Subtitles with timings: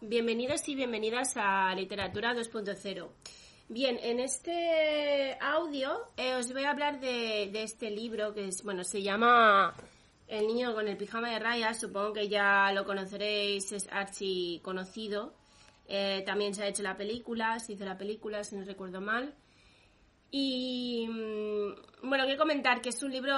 [0.00, 3.08] Bienvenidos y bienvenidas a Literatura 2.0.
[3.68, 8.84] Bien, en este audio eh, os voy a hablar de, este libro que es, bueno,
[8.84, 9.74] se llama
[10.28, 11.80] El niño con el pijama de rayas.
[11.80, 15.34] Supongo que ya lo conoceréis, es archi conocido.
[15.88, 19.34] Eh, también se ha hecho la película, se hizo la película, si no recuerdo mal.
[20.30, 23.34] Y mm, bueno, quiero comentar que es un libro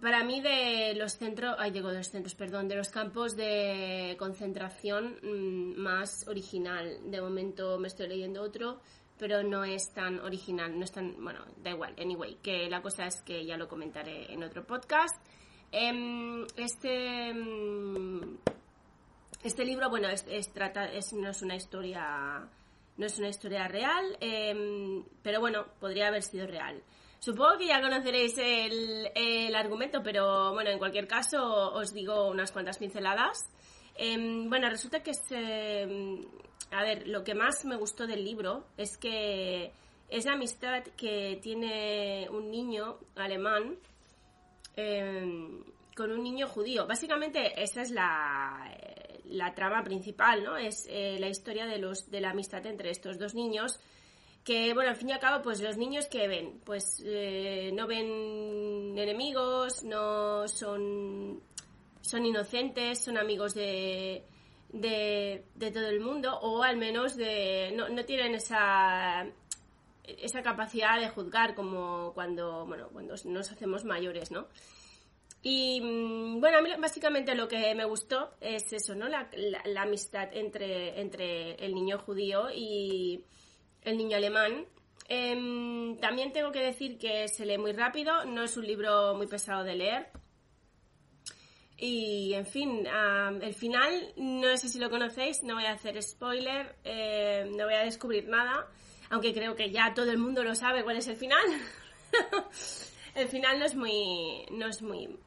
[0.00, 4.16] para mí de los centros, ay digo de los centros, perdón, de los campos de
[4.18, 7.10] concentración mmm, más original.
[7.10, 8.80] De momento me estoy leyendo otro,
[9.18, 13.06] pero no es tan original, no es tan, bueno, da igual, anyway, que la cosa
[13.06, 15.16] es que ya lo comentaré en otro podcast.
[15.72, 17.32] Eh, este
[19.42, 22.46] este libro, bueno, es, es trata, es, no es una historia,
[22.96, 26.82] no es una historia real, eh, pero bueno, podría haber sido real.
[27.20, 32.50] Supongo que ya conoceréis el, el, argumento, pero bueno, en cualquier caso os digo unas
[32.50, 33.48] cuantas pinceladas.
[33.94, 34.16] Eh,
[34.48, 36.26] bueno, resulta que es, eh,
[36.70, 39.70] a ver, lo que más me gustó del libro es que
[40.08, 43.76] es la amistad que tiene un niño alemán
[44.76, 45.62] eh,
[45.94, 46.86] con un niño judío.
[46.86, 48.66] Básicamente esa es la,
[49.26, 50.56] la trama principal, ¿no?
[50.56, 53.78] Es eh, la historia de, los, de la amistad entre estos dos niños
[54.44, 57.86] que, bueno, al fin y al cabo, pues los niños que ven, pues eh, no
[57.86, 61.42] ven enemigos, no son,
[62.00, 64.24] son inocentes, son amigos de,
[64.72, 69.26] de, todo el mundo, o al menos de, no, no tienen esa,
[70.04, 74.48] esa capacidad de juzgar como cuando, bueno, cuando nos hacemos mayores, ¿no?
[75.42, 75.80] Y
[76.38, 79.08] bueno, a mí básicamente lo que me gustó es eso, ¿no?
[79.08, 83.24] La, la, la amistad entre, entre el niño judío y
[83.82, 84.66] el niño alemán.
[85.08, 89.26] Eh, también tengo que decir que se lee muy rápido, no es un libro muy
[89.26, 90.08] pesado de leer.
[91.82, 92.86] Y en fin,
[93.40, 97.74] el final, no sé si lo conocéis, no voy a hacer spoiler, eh, no voy
[97.74, 98.68] a descubrir nada,
[99.08, 101.42] aunque creo que ya todo el mundo lo sabe cuál es el final.
[103.14, 104.44] el final no es muy.
[104.50, 105.18] no es muy.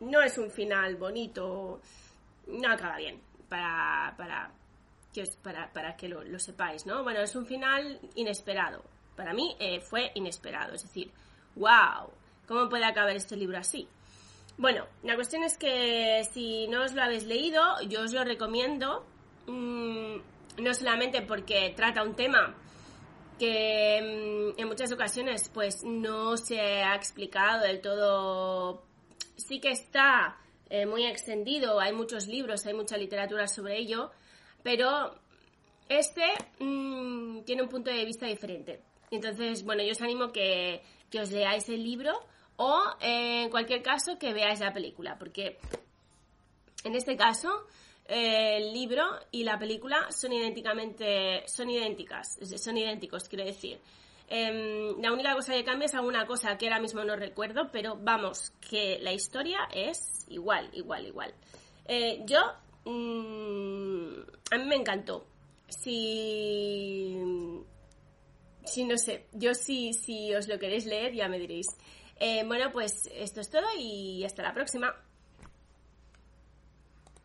[0.00, 1.80] no es un final bonito,
[2.46, 4.50] no acaba bien para, para,
[5.42, 7.02] para, que lo, lo, sepáis, ¿no?
[7.02, 8.82] Bueno, es un final inesperado.
[9.16, 11.10] Para mí eh, fue inesperado, es decir,
[11.56, 12.10] wow,
[12.46, 13.88] ¿cómo puede acabar este libro así?
[14.56, 19.04] Bueno, la cuestión es que si no os lo habéis leído, yo os lo recomiendo,
[19.46, 20.16] mmm,
[20.58, 22.54] no solamente porque trata un tema
[23.38, 28.82] que mmm, en muchas ocasiones pues no se ha explicado del todo,
[29.36, 30.38] sí que está
[30.70, 34.10] eh, muy extendido, hay muchos libros, hay mucha literatura sobre ello,
[34.62, 35.14] pero
[35.88, 36.24] este
[36.58, 38.80] mmm, tiene un punto de vista diferente.
[39.10, 42.12] Entonces, bueno, yo os animo que, que os leáis el libro
[42.56, 45.58] o, eh, en cualquier caso, que veáis la película, porque
[46.84, 47.66] en este caso
[48.06, 53.78] eh, el libro y la película son idénticamente, son idénticas, son idénticos, quiero decir.
[54.30, 57.96] Eh, la única cosa que cambia es alguna cosa que ahora mismo no recuerdo, pero
[57.98, 61.32] vamos, que la historia es igual, igual, igual.
[61.86, 62.40] Eh, yo
[62.84, 63.67] mmm,
[64.50, 65.26] a mí me encantó.
[65.68, 67.16] Si,
[68.64, 71.66] si no sé, yo sí, si os lo queréis leer ya me diréis.
[72.20, 74.94] Eh, bueno, pues esto es todo y hasta la próxima.